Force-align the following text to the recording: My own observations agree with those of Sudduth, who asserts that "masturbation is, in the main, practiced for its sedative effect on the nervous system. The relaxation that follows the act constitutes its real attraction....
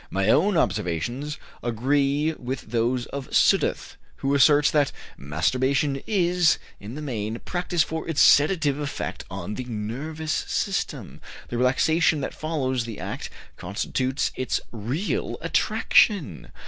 My 0.09 0.29
own 0.29 0.57
observations 0.57 1.37
agree 1.61 2.33
with 2.33 2.61
those 2.71 3.05
of 3.13 3.27
Sudduth, 3.31 3.97
who 4.15 4.33
asserts 4.33 4.71
that 4.71 4.91
"masturbation 5.15 6.01
is, 6.07 6.57
in 6.79 6.95
the 6.95 7.03
main, 7.03 7.37
practiced 7.45 7.85
for 7.85 8.09
its 8.09 8.19
sedative 8.19 8.79
effect 8.79 9.25
on 9.29 9.53
the 9.53 9.65
nervous 9.65 10.31
system. 10.31 11.21
The 11.49 11.59
relaxation 11.59 12.19
that 12.21 12.33
follows 12.33 12.85
the 12.85 12.99
act 12.99 13.29
constitutes 13.57 14.31
its 14.35 14.59
real 14.71 15.37
attraction.... 15.39 16.47